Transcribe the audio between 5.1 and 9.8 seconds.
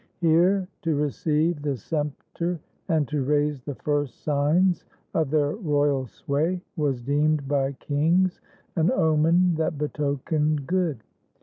of their royal sway, was deemed By kings an omen that